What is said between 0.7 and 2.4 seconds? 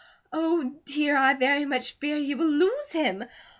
dear, I very much fear you